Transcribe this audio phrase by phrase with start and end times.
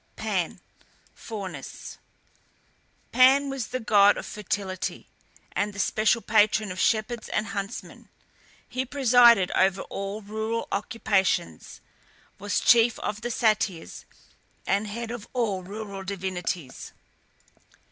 [0.15, 0.59] PAN
[1.13, 1.99] (FAUNUS).
[3.11, 5.07] Pan was the god of fertility,
[5.51, 8.09] and the special patron of shepherds and huntsmen;
[8.67, 11.81] he presided over all rural occupations,
[12.39, 14.05] was chief of the Satyrs,
[14.65, 16.93] and head of all rural divinities.